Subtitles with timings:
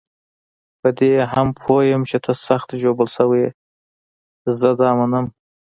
[0.81, 3.49] په دې هم پوه یم چې ته سخت ژوبل شوی یې،
[4.57, 5.25] زه دا منم.